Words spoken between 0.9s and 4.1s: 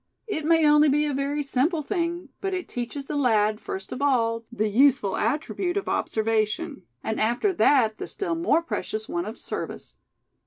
a very simple thing; but it teaches the lad, first of